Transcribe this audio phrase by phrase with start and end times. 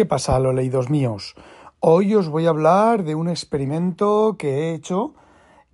[0.00, 1.34] ¿Qué pasa, los leídos míos?
[1.78, 5.12] Hoy os voy a hablar de un experimento que he hecho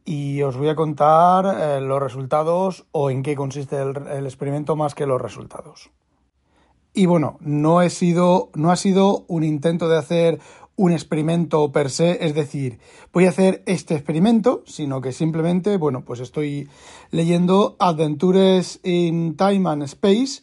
[0.05, 4.97] y os voy a contar eh, los resultados o en qué consiste el, experimento más
[4.97, 5.93] que los resultados.
[6.93, 10.41] Y bueno, no, no ha sido un intento de hacer
[10.75, 12.81] un experimento per se, es decir,
[13.13, 16.69] voy a hacer este experimento, sino que simplemente, bueno, pues estoy
[17.13, 20.43] leyendo Adventures in Time and Space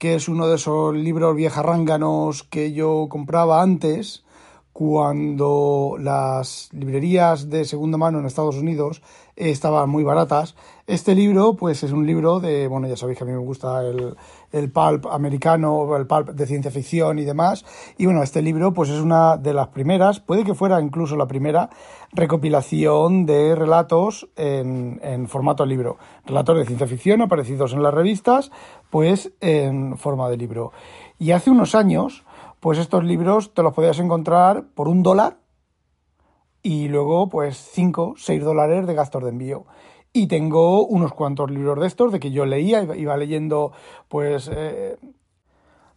[0.00, 4.24] que es uno de esos libros viejarránganos que yo compraba antes,
[4.72, 9.02] cuando las librerías de segunda mano en Estados Unidos
[9.36, 10.54] estaban muy baratas.
[10.86, 13.82] Este libro, pues es un libro de, bueno, ya sabéis que a mí me gusta
[13.82, 14.16] el,
[14.52, 17.64] el pulp americano, el pulp de ciencia ficción y demás.
[17.96, 21.26] Y bueno, este libro, pues es una de las primeras, puede que fuera incluso la
[21.26, 21.70] primera
[22.12, 25.98] recopilación de relatos en, en formato libro.
[26.26, 28.50] Relatos de ciencia ficción aparecidos en las revistas,
[28.90, 30.72] pues en forma de libro.
[31.18, 32.24] Y hace unos años,
[32.60, 35.38] pues estos libros te los podías encontrar por un dólar
[36.62, 39.64] y luego pues 5, 6 dólares de gastos de envío.
[40.12, 43.72] Y tengo unos cuantos libros de estos, de que yo leía, iba leyendo
[44.08, 44.98] pues eh,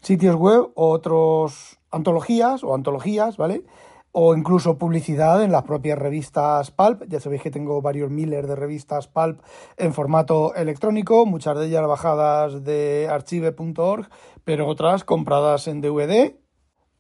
[0.02, 3.66] sitios web o otros antologías o antologías, ¿vale?
[4.12, 7.04] O incluso publicidad en las propias revistas Pulp.
[7.08, 9.42] Ya sabéis que tengo varios miles de revistas Pulp
[9.78, 14.08] en formato electrónico, muchas de ellas bajadas de archive.org,
[14.44, 16.43] pero otras compradas en DVD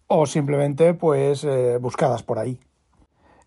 [0.07, 2.59] o simplemente pues eh, buscadas por ahí.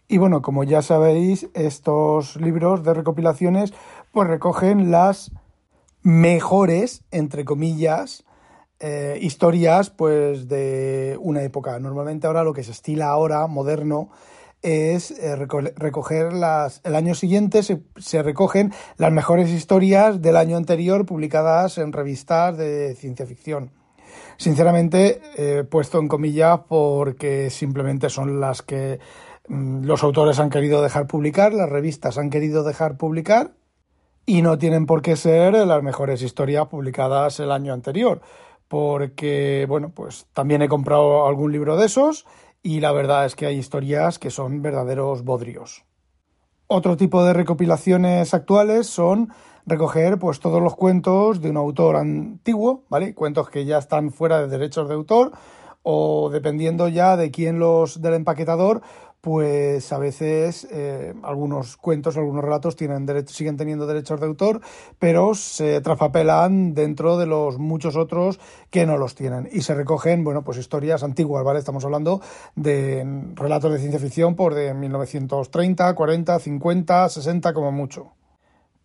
[0.08, 3.74] Y bueno, como ya sabéis, estos libros de recopilaciones
[4.12, 5.32] pues recogen las
[6.02, 8.24] mejores, entre comillas,
[8.78, 11.78] eh, historias pues de una época.
[11.80, 14.10] Normalmente ahora lo que se estila ahora, moderno,
[14.62, 16.80] es eh, recoger las...
[16.84, 22.56] El año siguiente se, se, recogen las mejores historias del año anterior publicadas en revistas
[22.56, 23.72] de ciencia ficción
[24.36, 28.98] sinceramente, he puesto en comillas porque simplemente son las que
[29.48, 33.53] mm, los autores han querido dejar publicar, las revistas han querido dejar publicar
[34.27, 38.20] y no tienen por qué ser las mejores historias publicadas el año anterior.
[38.68, 42.27] Porque, bueno, pues también he comprado algún libro de esos
[42.63, 45.85] y la verdad es que hay historias que son verdaderos bodrios.
[46.67, 49.33] Otro tipo de recopilaciones actuales son
[49.66, 53.14] recoger pues todos los cuentos de un autor antiguo, ¿vale?
[53.14, 55.32] Cuentos que ya están fuera de derechos de autor
[55.82, 58.82] o dependiendo ya de quién los del empaquetador,
[59.20, 64.60] pues a veces eh, algunos cuentos, algunos relatos tienen siguen teniendo derechos de autor,
[65.00, 68.38] pero se traspapelan dentro de los muchos otros
[68.70, 71.58] que no los tienen y se recogen, bueno, pues historias antiguas, ¿vale?
[71.58, 72.20] Estamos hablando
[72.54, 73.04] de
[73.34, 78.12] relatos de ciencia ficción por de 1930, 40, 50, 60 como mucho.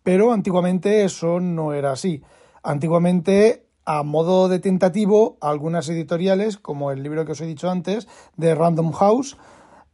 [0.02, 2.22] Pero antiguamente eso no era así.
[2.62, 8.08] Antiguamente, a modo de tentativo, algunas editoriales, como el libro que os he dicho antes,
[8.36, 9.36] de Random House,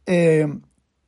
[0.05, 0.47] eh,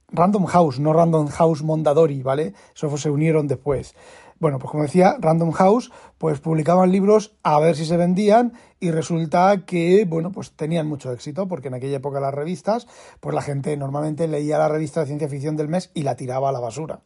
[0.10, 2.54] Random House, no Random House Mondadori, ¿vale?
[2.76, 3.96] Eso se unieron después.
[4.40, 8.90] Bueno, pues como decía, Random House, pues publicaban libros a ver si se vendían y
[8.90, 12.88] resulta que, bueno, pues tenían mucho éxito, porque en aquella época las revistas,
[13.20, 16.50] pues la gente normalmente leía la revista de ciencia ficción del mes y la tiraba
[16.50, 17.02] a la basura.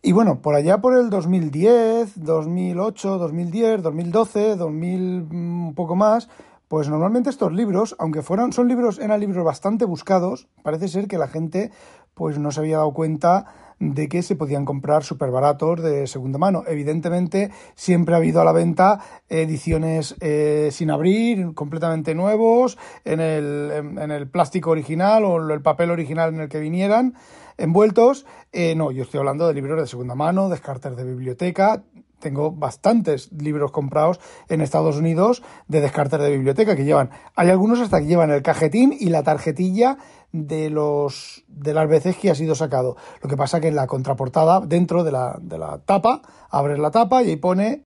[0.00, 6.28] Y bueno, por allá por el 2010, 2008, 2010, 2012, 2000 un poco más,
[6.68, 11.18] pues normalmente estos libros, aunque fueron, son libros, eran libros bastante buscados, parece ser que
[11.18, 11.72] la gente
[12.14, 13.46] pues no se había dado cuenta
[13.80, 16.64] de que se podían comprar súper baratos de segunda mano.
[16.66, 23.70] Evidentemente, siempre ha habido a la venta ediciones eh, sin abrir, completamente nuevos, en el,
[23.98, 27.14] en el plástico original o el papel original en el que vinieran
[27.58, 28.24] envueltos.
[28.52, 31.82] Eh, no, yo estoy hablando de libros de segunda mano, descartes de biblioteca.
[32.18, 37.10] Tengo bastantes libros comprados en Estados Unidos de descartes de biblioteca que llevan.
[37.36, 39.98] Hay algunos hasta que llevan el cajetín y la tarjetilla
[40.32, 42.96] de los de las veces que ha sido sacado.
[43.22, 46.90] Lo que pasa que en la contraportada, dentro de la, de la tapa, abres la
[46.90, 47.84] tapa y ahí pone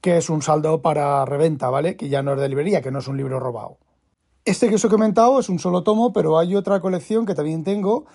[0.00, 1.96] que es un saldo para reventa, ¿vale?
[1.96, 3.78] Que ya no es de librería, que no es un libro robado.
[4.44, 7.62] Este que os he comentado es un solo tomo, pero hay otra colección que también
[7.62, 8.06] tengo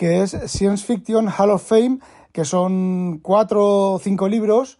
[0.00, 1.98] que es Science Fiction Hall of Fame,
[2.32, 4.78] que son cuatro o cinco libros.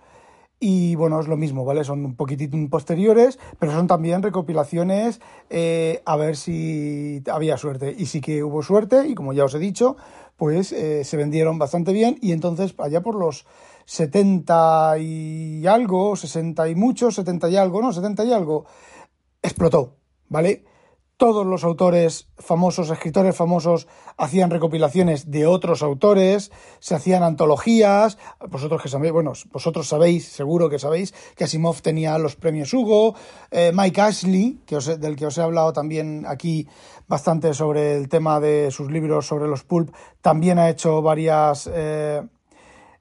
[0.59, 1.85] Y bueno, es lo mismo, ¿vale?
[1.85, 5.21] Son un poquitito posteriores, pero son también recopilaciones
[5.51, 7.95] eh, a ver si había suerte.
[7.99, 9.99] Y sí que hubo suerte, y como ya os he dicho,
[10.39, 12.17] pues eh, se vendieron bastante bien.
[12.23, 13.45] Y entonces, allá por los
[13.85, 18.65] 70 y algo, 60 y mucho, 70 y algo, no, 70 y algo,
[19.43, 19.97] explotó,
[20.31, 20.65] ¿vale?
[21.21, 23.87] Todos los autores famosos, escritores famosos,
[24.17, 28.17] hacían recopilaciones de otros autores, se hacían antologías.
[28.49, 33.15] Vosotros que sabéis, bueno, vosotros sabéis, seguro que sabéis, que Asimov tenía los premios Hugo.
[33.51, 34.61] Eh, Mike Ashley,
[34.99, 36.67] del que os he hablado también aquí
[37.07, 42.23] bastante sobre el tema de sus libros sobre los pulp, también ha hecho varias eh,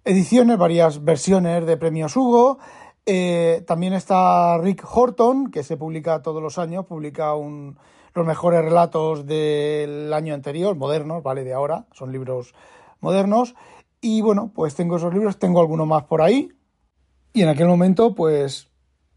[0.04, 2.60] ediciones, varias versiones de premios Hugo.
[3.06, 7.78] Eh, también está Rick Horton, que se publica todos los años, publica un
[8.14, 11.44] los mejores relatos del año anterior, modernos, ¿vale?
[11.44, 12.54] De ahora, son libros
[13.00, 13.56] modernos.
[14.02, 16.50] Y bueno, pues tengo esos libros, tengo algunos más por ahí.
[17.34, 18.70] Y en aquel momento, pues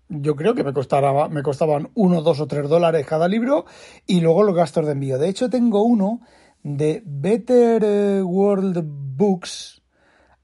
[0.09, 3.65] yo creo que me, costara, me costaban uno, dos o tres dólares cada libro
[4.07, 5.19] y luego los gastos de envío.
[5.19, 6.21] De hecho, tengo uno
[6.63, 9.83] de Better World Books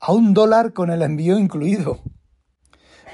[0.01, 1.99] a un dólar con el envío incluido.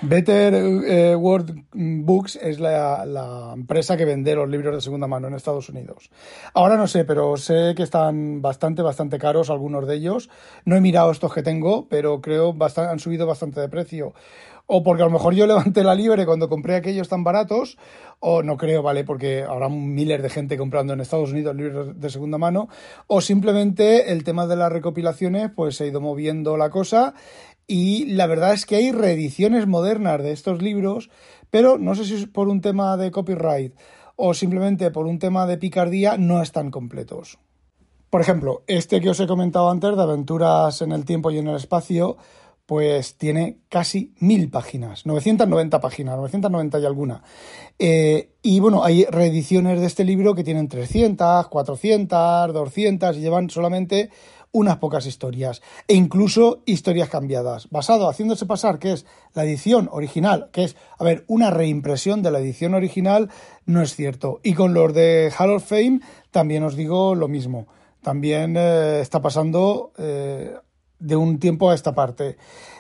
[0.03, 5.35] Better eh, World Books es la, empresa que vende los libros de segunda mano en
[5.35, 6.11] Estados Unidos.
[6.53, 10.31] Ahora no sé, pero sé que están bastante, bastante caros algunos de ellos.
[10.65, 14.15] No he mirado estos que tengo, pero creo que han subido bastante de precio.
[14.67, 17.77] O porque a lo mejor yo levanté la libre cuando compré aquellos tan baratos,
[18.21, 19.05] o no creo, ¿vale?
[19.05, 22.69] Porque habrá miles de gente comprando en Estados Unidos libros de segunda mano,
[23.07, 27.15] o simplemente el tema de las recopilaciones, pues se ha ido moviendo la cosa
[27.67, 31.11] y la verdad es que hay reediciones modernas de estos libros,
[31.51, 33.75] pero no sé si es por un tema de copyright
[34.17, 37.39] o simplemente por un tema de picardía, no están completos.
[38.11, 41.49] Por ejemplo, este que os he comentado antes de Aventuras en el Tiempo y en
[41.49, 42.17] el Espacio,
[42.67, 47.23] pues tiene casi mil páginas, 990 páginas, 990 y alguna.
[47.79, 53.51] Eh, y bueno, hay reediciones de este libro que tienen 300, 400, 200 y llevan
[53.51, 54.11] solamente
[54.55, 59.05] unas pocas historias e incluso historias cambiadas, basado haciéndose pasar que es
[59.35, 63.31] la edición original, que es, a ver, una reimpresión de la edición original,
[63.67, 64.41] no es cierto.
[64.45, 67.67] Y con los de Hall of Fame también os digo lo mismo.
[68.01, 70.55] También eh, está pasando eh,
[71.01, 72.37] de un tiempo a esta parte.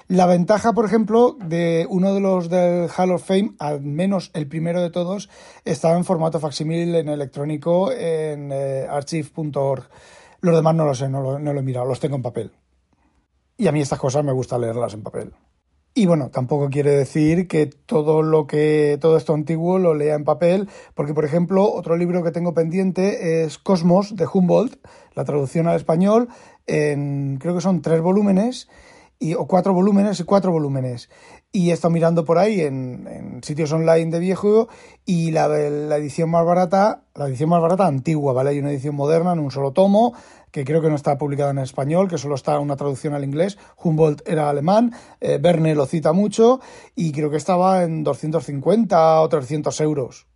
[0.06, 4.47] La ventaja, por ejemplo, de uno de los del Hall of Fame, al menos el
[4.47, 5.29] primero de todos,
[5.65, 9.88] estaba en formato facsimil en electrónico en eh, archive.org.
[10.44, 12.52] Los demás no lo sé, no lo, he mirado, los tengo en papel.
[13.56, 15.32] Y a mí estas cosas me gusta leerlas en papel.
[15.94, 20.25] Y bueno, tampoco quiere decir que todo lo que todo esto antiguo lo lea en
[20.25, 25.67] papel, porque por ejemplo, otro libro que tengo pendiente es Cosmos de Humboldt, la traducción
[25.67, 26.29] al español,
[26.67, 28.69] en creo que son tres volúmenes
[29.32, 31.09] o cuatro volúmenes y cuatro volúmenes
[31.55, 34.69] y he estado mirando por ahí en, sitios online de viejo
[35.06, 38.50] y la, edición más barata, la edición más barata antigua, ¿vale?
[38.50, 40.15] Hay una edición moderna en un solo tomo
[40.50, 43.56] que creo que no está publicada en español, que solo está una traducción al inglés.
[43.82, 46.61] Humboldt era alemán, eh, Verne lo cita mucho
[46.97, 50.27] y creo que estaba en 250 o 300 euros.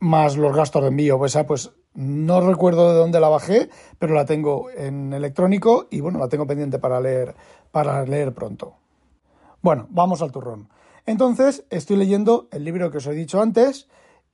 [0.00, 4.24] Más los gastos de envío, pues, pues no recuerdo de dónde la bajé, pero la
[4.24, 7.36] tengo en electrónico y bueno, la tengo pendiente para leer,
[7.74, 8.76] para leer pronto.
[9.60, 10.68] Bueno, vamos al turrón.
[11.06, 13.88] Entonces, estoy leyendo el libro que os he dicho antes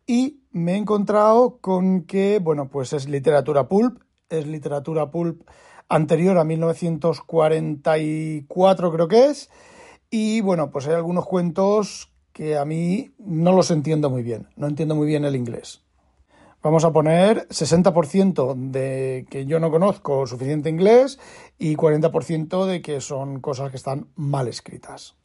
[0.06, 5.48] y me he encontrado con que, bueno, pues es literatura pulp, es literatura pulp
[5.88, 9.48] anterior a 1944 creo que es,
[10.10, 14.66] y bueno, pues hay algunos cuentos que a mí no los entiendo muy bien, no
[14.66, 15.82] entiendo muy bien el inglés.
[16.62, 21.18] Vamos a poner 60% de que yo no conozco suficiente inglés
[21.58, 25.16] y 40% de que son cosas que están mal escritas.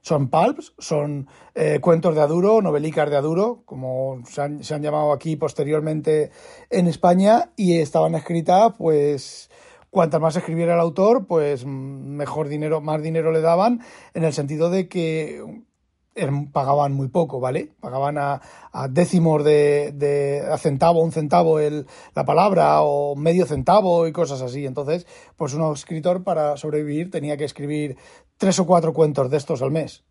[0.00, 5.34] Son pulps, son eh, cuentos de Aduro, novelicas de Aduro, como se han, llamado aquí
[5.34, 6.30] posteriormente
[6.70, 9.50] en España, y estaban escritas, pues,
[9.90, 13.80] cuantas más escribiera el autor, pues mejor dinero, más dinero le daban,
[14.14, 15.42] en el sentido de que
[16.52, 17.72] pagaban muy poco, ¿vale?
[17.80, 18.40] Pagaban a,
[18.90, 24.42] décimos de, de, a centavo, un centavo el, la palabra o medio centavo y cosas
[24.42, 24.66] así.
[24.66, 25.06] Entonces,
[25.36, 27.96] pues un escritor para sobrevivir tenía que escribir
[28.36, 30.04] tres o cuatro cuentos de estos al mes.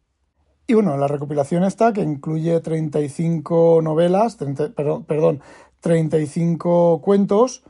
[0.68, 4.38] Y bueno, la recopilación está que incluye 35 novelas,
[4.76, 5.42] perdón, perdón,
[5.80, 7.64] 35 cuentos,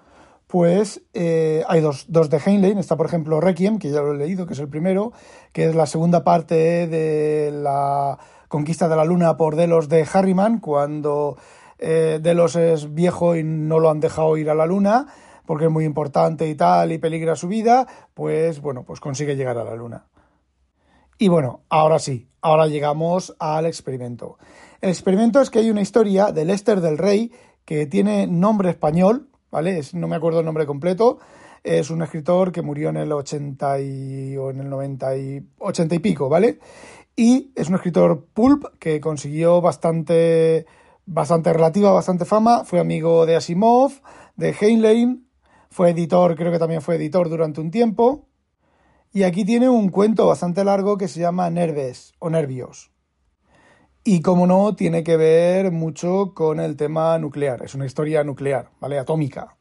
[0.48, 2.78] pues eh, hay dos, dos de Heinlein.
[2.78, 5.12] Está, por ejemplo, Requiem, que ya lo he leído, que es el primero,
[5.52, 10.60] que es la segunda parte de la conquista de la luna por Delos de Harriman,
[10.60, 11.38] cuando
[11.80, 15.08] eh, Delos es viejo y no lo han dejado ir a la luna,
[15.46, 19.58] porque es muy importante y tal, y peligra su vida, pues bueno, pues consigue llegar
[19.58, 20.06] a la luna.
[21.18, 24.38] Y bueno, ahora sí, ahora llegamos al experimento.
[24.82, 27.32] El experimento es que hay una historia de Lester del Rey
[27.64, 29.82] que tiene nombre español, ¿vale?
[29.94, 31.20] no me acuerdo el nombre completo.
[31.64, 35.96] Es un escritor que murió en el 80 y, o en el 90 y 80
[35.96, 36.60] y pico, ¿vale?
[37.16, 40.66] Y es un escritor pulp que consiguió bastante
[41.06, 43.94] bastante relativa, bastante fama, fue amigo de Asimov,
[44.36, 45.28] de Heinlein,
[45.70, 48.28] fue editor, creo que también fue editor durante un tiempo.
[49.14, 52.92] Y aquí tiene un cuento bastante largo que se llama Nerves o Nervios.
[54.08, 57.64] Y como no, tiene que ver mucho con el tema nuclear.
[57.64, 59.00] Es una historia nuclear, ¿vale?
[59.00, 59.58] Atómica.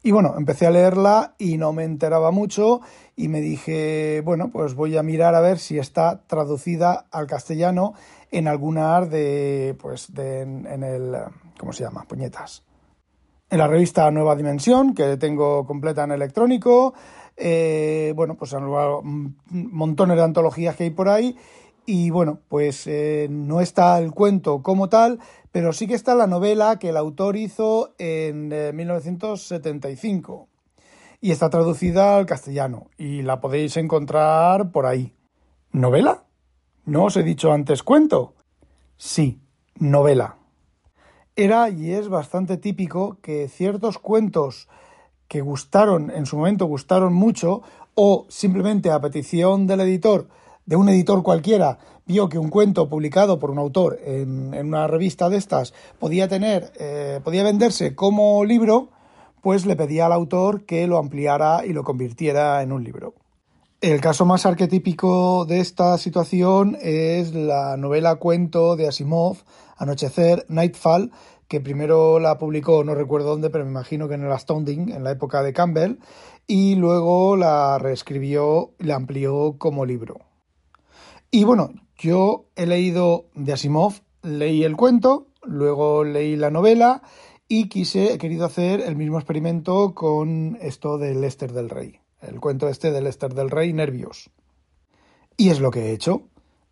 [0.00, 2.82] Y bueno, empecé a leerla y no me enteraba mucho
[3.16, 7.94] y me dije, bueno, pues voy a mirar a ver si está traducida al castellano
[8.30, 11.16] en alguna de, pues, de, en, el,
[11.58, 12.04] ¿cómo se llama?
[12.04, 12.62] Puñetas.
[13.50, 16.94] En la revista Nueva Dimensión, que tengo completa en electrónico,
[17.36, 18.54] eh, bueno, pues
[19.50, 21.36] montones de antologías que hay por ahí
[21.86, 25.18] y bueno, pues eh, no está el cuento como tal,
[25.52, 30.86] pero sí que está la novela que el autor hizo en 1975 eh,
[31.20, 35.14] y está traducida al castellano y la podéis encontrar por ahí.
[35.72, 36.24] ¿Novela?
[36.84, 38.34] ¿No os he dicho antes cuento?
[38.96, 39.40] Sí,
[39.76, 40.36] novela.
[41.36, 44.68] Era y es bastante típico que ciertos cuentos
[45.28, 47.62] que gustaron, en su momento gustaron mucho,
[47.94, 50.28] o simplemente a petición del editor,
[50.66, 55.28] de un editor cualquiera, vio que un cuento publicado por un autor en, una revista
[55.28, 58.88] de estas podía tener, eh, podía venderse como libro,
[59.42, 63.14] pues le pedía al autor que lo ampliara y lo convirtiera en un libro.
[63.80, 69.38] El caso más arquetípico de esta situación es la novela cuento de Asimov,
[69.78, 71.10] Anochecer, Nightfall,
[71.48, 75.02] que primero la publicó, no recuerdo dónde, pero me imagino que en el Astounding, en
[75.02, 75.96] la época de Campbell,
[76.46, 80.29] y luego la reescribió la amplió como libro.
[81.32, 87.02] Y bueno, yo he leído de Asimov, leí el cuento, luego leí la novela
[87.46, 92.40] y quise, he querido hacer el mismo experimento con esto de Lester del Rey, el
[92.40, 94.30] cuento este de Lester del Rey, Nervios.
[95.36, 96.22] Y es lo que he hecho.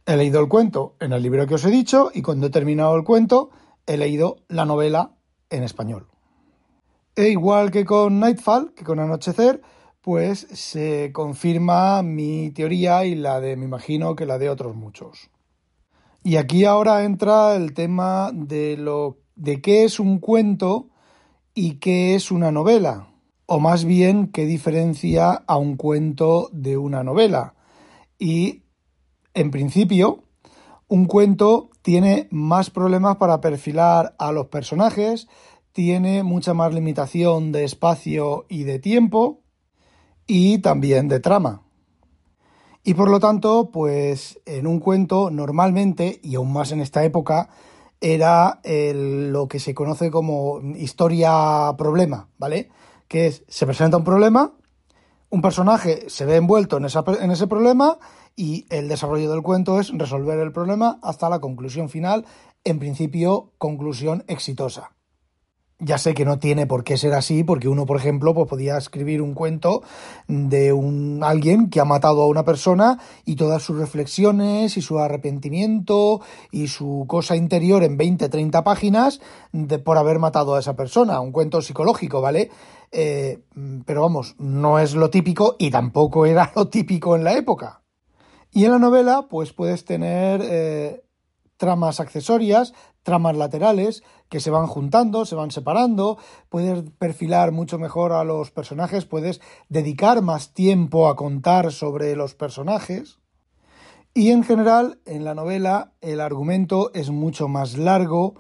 [0.07, 2.97] He leído el cuento en el libro que os he dicho y cuando he terminado
[2.97, 3.51] el cuento
[3.87, 5.13] he leído la novela
[5.51, 6.09] en español.
[7.15, 9.63] E igual que con Nightfall, que con Anochecer,
[10.09, 15.29] pues se confirma mi teoría y la de, me imagino, que la de otros muchos.
[16.25, 20.89] Y aquí ahora entra el tema de lo de qué es un cuento
[21.53, 23.11] y qué es una novela,
[23.45, 27.55] o más bien qué diferencia a un cuento de una novela.
[28.19, 28.63] Y
[29.35, 30.25] en principio,
[30.89, 35.29] un cuento tiene más problemas para perfilar a los personajes,
[35.73, 39.43] tiene mucha más limitación de espacio y de tiempo
[40.29, 41.63] y también de trama.
[42.85, 47.49] Y por lo tanto, pues en un cuento normalmente, y aún más en esta época,
[48.01, 52.71] era lo que se conoce como historia problema, ¿vale?
[53.09, 54.53] Que es, se presenta un problema,
[55.31, 56.87] un personaje se ve envuelto en,
[57.21, 57.99] en ese problema
[58.37, 62.25] y el desarrollo del cuento es resolver el problema hasta la conclusión final,
[62.65, 64.98] en principio conclusión exitosa.
[65.81, 68.77] Ya sé que no tiene por qué ser así, porque uno, por ejemplo, pues podía
[68.77, 69.83] escribir un cuento
[70.27, 74.99] de un alguien que ha matado a una persona y todas sus reflexiones y su
[74.99, 76.21] arrepentimiento
[76.51, 79.21] y su cosa interior en 20, 30 páginas
[79.53, 81.21] de, por haber matado a esa persona.
[81.21, 82.51] Un cuento psicológico, ¿vale?
[82.91, 83.39] Eh,
[83.87, 87.83] pero vamos, no es lo típico y tampoco era lo típico en la época.
[88.51, 91.05] Y en la novela, pues puedes tener eh,
[91.59, 92.73] tramas accesorias,
[93.03, 96.17] tramas laterales, que se van juntando, se van separando,
[96.49, 102.35] puedes perfilar mucho mejor a los personajes, puedes dedicar más tiempo a contar sobre los
[102.35, 103.19] personajes.
[104.15, 108.35] Y en general, en la novela, el argumento es mucho más largo,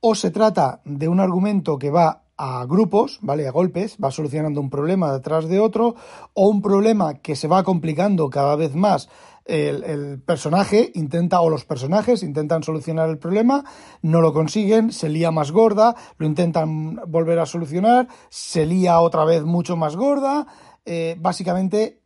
[0.00, 3.46] o se trata de un argumento que va a grupos, ¿vale?
[3.46, 5.94] A golpes, va solucionando un problema detrás de otro,
[6.34, 9.08] o un problema que se va complicando cada vez más
[9.44, 13.64] el, personaje intenta, o los personajes intentan solucionar el problema,
[14.02, 19.24] no lo consiguen, se lía más gorda, lo intentan volver a solucionar, se lía otra
[19.24, 20.46] vez mucho más gorda.
[20.84, 22.00] Eh, básicamente,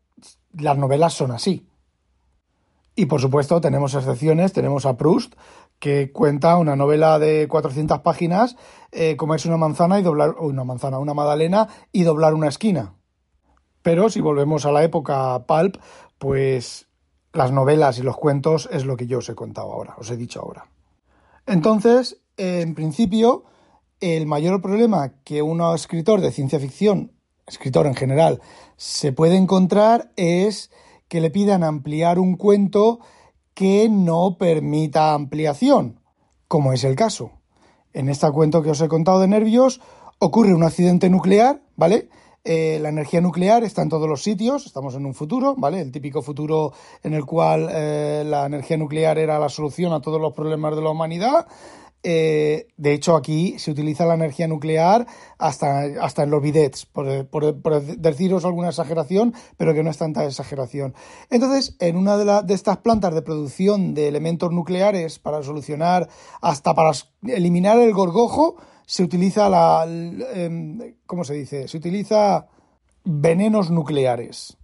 [0.53, 1.69] las novelas son así.
[2.95, 5.35] Y por supuesto, tenemos excepciones, tenemos a Proust,
[5.79, 8.57] que cuenta una novela de 400 páginas,
[8.91, 12.95] eh, comerse una manzana y doblar, una manzana, una magdalena y doblar una esquina.
[13.83, 15.77] Pero si volvemos a la época pulp,
[16.19, 16.88] pues
[17.33, 20.17] las novelas y los cuentos es lo que yo os he contado ahora, os he
[20.17, 20.67] dicho ahora.
[21.47, 23.45] Entonces, en principio,
[24.01, 27.13] el mayor problema que un escritor de ciencia ficción,
[27.47, 28.41] escritor en general,
[28.77, 30.71] se puede encontrar es
[31.09, 33.01] que le pidan ampliar un cuento
[33.55, 36.01] que no permita ampliación,
[36.47, 37.33] como es el caso.
[37.93, 39.81] En este cuento que os he contado de nervios,
[40.19, 42.09] ocurre un accidente nuclear, ¿vale?
[42.51, 45.83] Eh, la energía nuclear está en todos los sitios, estamos en un futuro, ¿vale?
[45.83, 50.19] El típico futuro en el cual eh, la energía nuclear era la solución a todos
[50.19, 51.47] los problemas de la humanidad
[52.03, 57.27] eh, de hecho, aquí se utiliza la energía nuclear hasta, hasta en los bidets, por,
[57.27, 60.95] por, deciros alguna exageración, pero que no es tanta exageración.
[61.29, 66.09] Entonces, en una de, de estas plantas de producción de elementos nucleares para solucionar,
[66.41, 66.93] hasta para
[67.27, 68.57] eliminar el gorgojo,
[68.89, 69.85] se utiliza la.
[69.87, 71.69] Em, ¿Cómo se dice?
[71.69, 72.47] Se utiliza
[73.05, 74.57] venenos nucleares.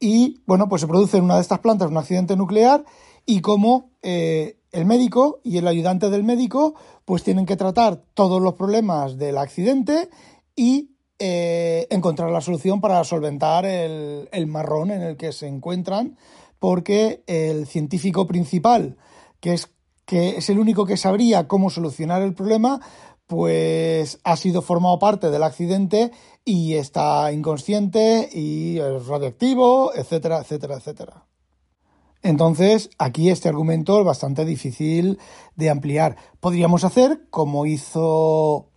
[0.00, 2.84] Y bueno, pues se produce en una de estas plantas un accidente nuclear
[3.26, 8.40] y como eh, el médico y el ayudante del médico pues tienen que tratar todos
[8.40, 10.08] los problemas del accidente
[10.56, 16.16] y eh, encontrar la solución para solventar el, marrón en el que se encuentran
[16.58, 18.96] porque el científico principal,
[19.40, 19.70] que es,
[20.06, 22.80] que es el único que sabría cómo solucionar el problema,
[23.28, 26.10] pues ha sido formado parte del accidente
[26.44, 31.26] y está inconsciente y es radioactivo, etcétera, etcétera, etcétera.
[32.22, 35.18] Entonces, aquí este argumento es bastante difícil
[35.56, 36.16] de ampliar.
[36.40, 38.70] Podríamos hacer como hizo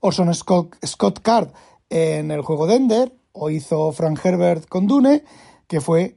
[0.00, 1.50] Orson Scott, Card
[1.90, 5.24] en el juego de Ender, o hizo Frank Herbert con Dune,
[5.68, 6.16] que fue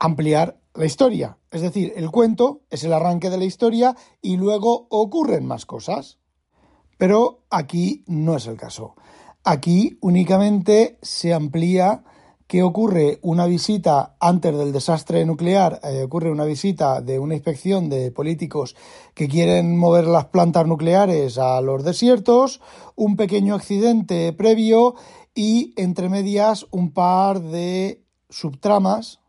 [0.00, 1.38] ampliar la historia.
[1.52, 6.18] Es decir, el cuento es el arranque de la historia y luego ocurren más cosas.
[6.98, 8.94] Pero aquí no es el caso.
[9.44, 12.04] Aquí únicamente se amplía
[12.48, 17.90] que ocurre una visita antes del desastre nuclear, eh, ocurre una visita de una inspección
[17.90, 18.74] de políticos
[19.14, 22.62] que quieren mover las plantas nucleares a los desiertos,
[22.96, 24.94] un pequeño accidente previo
[25.34, 29.20] y entre medias un par de subtramas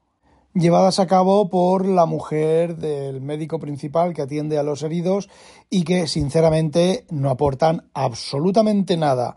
[0.54, 5.30] llevadas a cabo por la mujer del médico principal que atiende a los heridos
[5.70, 9.36] y que sinceramente no aportan absolutamente nada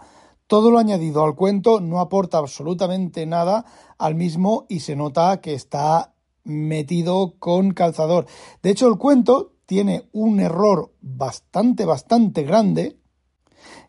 [0.52, 3.64] todo lo añadido al cuento no aporta absolutamente nada
[3.96, 6.12] al mismo y se nota que está
[6.44, 8.26] metido con calzador.
[8.62, 12.98] De hecho, el cuento tiene un error bastante, bastante grande,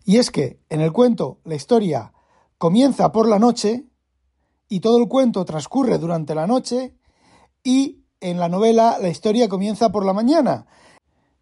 [0.05, 2.13] y es que en el cuento la historia
[2.57, 3.83] comienza por la noche
[4.69, 6.95] y todo el cuento transcurre durante la noche
[7.63, 10.65] y en la novela la historia comienza por la mañana.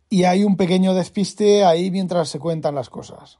[0.10, 3.40] Y hay un pequeño despiste ahí mientras se cuentan las cosas.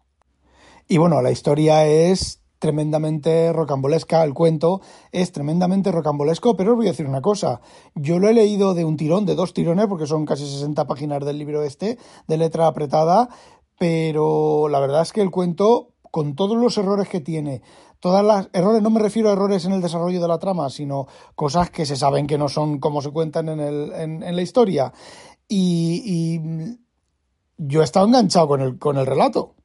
[0.88, 6.88] Y bueno, la historia es tremendamente rocambolesca, el cuento es tremendamente rocambolesco, pero os voy
[6.88, 7.60] a decir una cosa,
[7.96, 11.26] yo lo he leído de un tirón, de dos tirones, porque son casi 60 páginas
[11.26, 13.30] del libro este, de letra apretada,
[13.80, 17.64] pero la verdad es que el cuento, con todos los errores que tiene,
[18.02, 21.08] todas las errores, no me refiero a errores en el desarrollo de la trama, sino
[21.36, 24.92] cosas que se saben que no son como se cuentan en, el, en, la historia,
[25.48, 26.78] y, y
[27.58, 29.56] yo he estado enganchado con el, con el relato.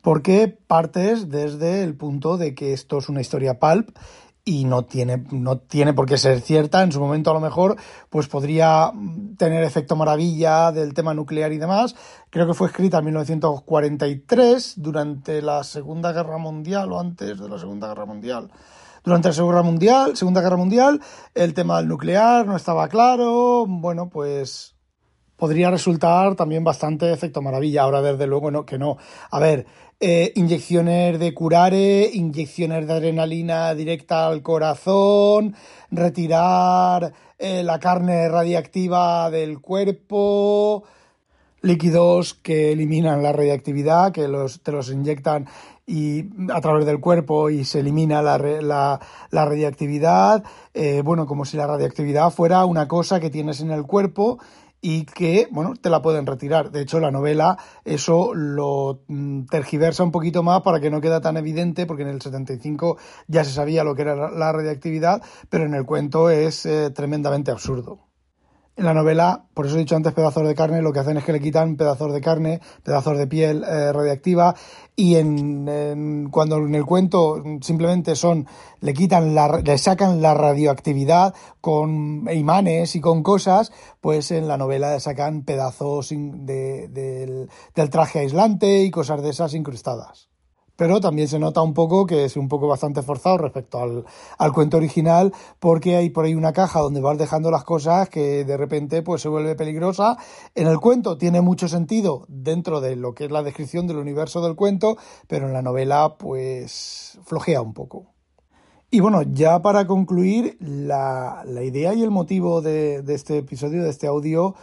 [0.00, 3.96] Porque partes desde el punto de que esto es una historia pulp
[4.44, 6.82] y no tiene, no tiene por qué ser cierta.
[6.82, 7.76] En su momento, a lo mejor,
[8.10, 8.92] pues podría
[9.38, 11.94] tener efecto maravilla del tema nuclear y demás.
[12.30, 17.58] Creo que fue escrita en 1943, durante la Segunda Guerra Mundial o antes de la
[17.58, 18.50] Segunda Guerra Mundial.
[19.04, 21.00] Durante la Segunda Mundial, Segunda Guerra Mundial,
[21.34, 23.66] el tema del nuclear no estaba claro.
[23.66, 24.76] Bueno, pues
[25.42, 27.82] podría resultar también bastante efecto maravilla.
[27.82, 28.96] Ahora, desde luego, no, que no.
[29.28, 29.66] A ver,
[29.98, 35.56] eh, inyecciones de curare, inyecciones de adrenalina directa al corazón,
[35.90, 40.84] retirar eh, la carne radiactiva del cuerpo,
[41.60, 44.28] líquidos que eliminan la radiactividad, que
[44.62, 45.48] te los inyectan
[45.86, 49.00] y a través del cuerpo y se elimina la
[49.32, 54.38] radiactividad, eh, bueno, como si la radiactividad fuera una cosa que tienes en el cuerpo
[54.84, 56.72] y que, bueno, te la pueden retirar.
[56.72, 61.20] De hecho, la novela eso lo mm, tergiversa un poquito más para que no quede
[61.20, 65.64] tan evidente, porque en el 75 ya se sabía lo que era la radiactividad, pero
[65.64, 68.11] en el cuento es eh, tremendamente absurdo.
[68.74, 71.24] En la novela, por eso he dicho antes pedazos de carne, lo que hacen es
[71.24, 74.54] que le quitan pedazos de carne, pedazos de piel eh, radiactiva
[74.96, 78.46] y en, cuando en el cuento simplemente son
[78.80, 84.56] le quitan la, le sacan la radioactividad con imanes y con cosas, pues en la
[84.56, 87.48] novela le sacan pedazos del
[87.90, 90.31] traje aislante y cosas de esas incrustadas
[90.76, 94.76] pero también se nota un poco que es un poco bastante forzado respecto al, cuento
[94.76, 99.02] original, porque hay por ahí una caja donde vas dejando las cosas que de repente
[99.02, 100.16] pues se vuelve peligrosa.
[100.54, 104.40] En el cuento tiene mucho sentido dentro de lo que es la descripción del universo
[104.40, 104.96] del cuento,
[105.28, 108.12] pero en la novela pues flojea un poco.
[108.90, 114.06] Y bueno, ya para concluir, la, idea y el motivo de, este episodio, de este
[114.06, 114.54] audio,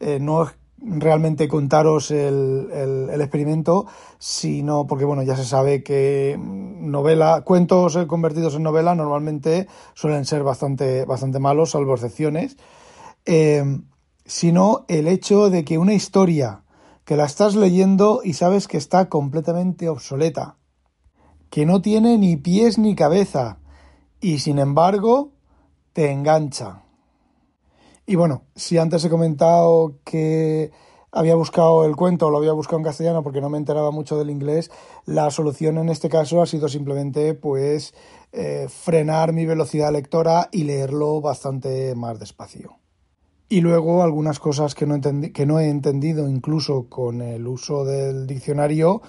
[0.00, 3.86] eh, no es realmente contaros el, el, experimento,
[4.18, 10.42] sino porque bueno, ya se sabe que novela, cuentos convertidos en novela normalmente suelen ser
[10.42, 12.56] bastante, bastante malos, salvo excepciones.
[13.24, 13.64] Eh,
[14.26, 16.62] sino el hecho de que una historia
[17.04, 20.56] que la estás leyendo y sabes que está completamente obsoleta,
[21.50, 23.58] que no tiene ni pies ni cabeza,
[24.20, 25.32] y sin embargo
[25.92, 26.82] te engancha.
[28.06, 30.70] Y bueno, si antes he comentado que
[31.10, 34.30] había buscado el cuento, lo había buscado en castellano porque no me enteraba mucho del
[34.30, 34.70] inglés,
[35.06, 37.94] la solución en este caso ha sido simplemente pues
[38.32, 42.78] eh, frenar mi velocidad lectora y leerlo bastante más despacio.
[43.48, 48.26] Y luego algunas cosas que no, que no he entendido incluso con el uso del
[48.26, 49.02] diccionario,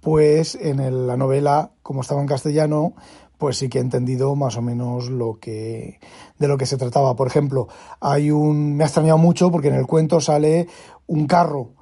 [0.00, 2.94] pues en la novela, como estaba en castellano,
[3.40, 5.98] pues sí que he entendido más o menos lo que
[6.38, 7.16] de lo que se trataba.
[7.16, 10.68] Por ejemplo, hay un me ha extrañado mucho porque en el cuento sale
[11.06, 11.72] un carro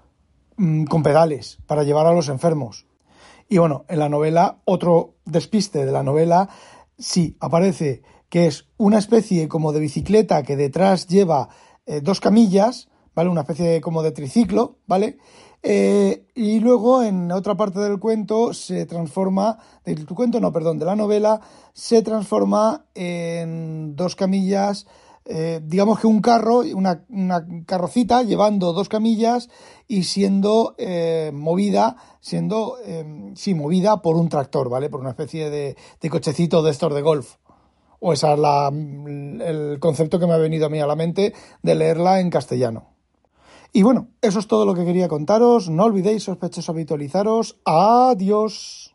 [0.57, 2.87] mm, con pedales para llevar a los enfermos.
[3.49, 6.49] Y bueno, en la novela otro despiste de la novela
[6.97, 11.49] sí aparece que es una especie como de bicicleta que detrás lleva
[11.87, 13.31] eh, dos camillas, ¿vale?
[13.31, 15.19] Una especie como de triciclo, ¿vale?
[15.71, 20.87] Eh, y luego en otra parte del cuento se transforma, del cuento no, perdón, de
[20.87, 21.43] la novela,
[21.75, 24.87] se transforma en dos camillas,
[25.27, 27.05] eh, digamos que un carro, una,
[27.67, 29.51] carrocita llevando dos camillas
[29.87, 32.79] y siendo eh, movida, siendo,
[33.35, 34.89] sí, movida por un tractor, ¿vale?
[34.89, 37.35] Por una especie de, de cochecito de estos de golf.
[38.01, 41.35] O ese es la, el concepto que me ha venido a mí a la mente
[41.63, 42.98] de leerla en castellano.
[43.73, 45.69] Y bueno, eso es todo lo que quería contaros.
[45.69, 47.59] No olvidéis, sospechosos, habitualizaros.
[47.65, 48.95] Adiós.